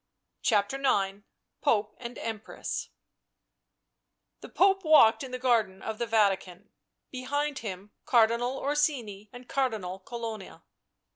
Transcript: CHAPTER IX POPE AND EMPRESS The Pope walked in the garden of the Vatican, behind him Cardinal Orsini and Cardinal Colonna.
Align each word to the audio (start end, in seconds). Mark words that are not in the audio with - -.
CHAPTER 0.41 0.81
IX 0.81 1.19
POPE 1.61 1.93
AND 1.99 2.17
EMPRESS 2.17 2.89
The 4.39 4.49
Pope 4.49 4.83
walked 4.83 5.21
in 5.23 5.29
the 5.29 5.37
garden 5.37 5.83
of 5.83 5.99
the 5.99 6.07
Vatican, 6.07 6.71
behind 7.11 7.59
him 7.59 7.91
Cardinal 8.05 8.57
Orsini 8.57 9.29
and 9.31 9.47
Cardinal 9.47 9.99
Colonna. 9.99 10.63